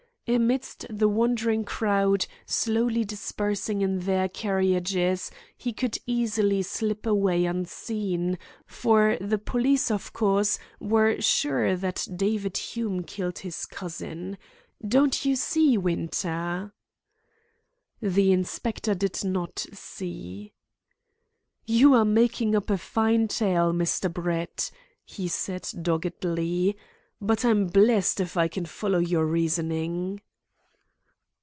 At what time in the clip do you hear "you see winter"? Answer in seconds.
15.25-16.71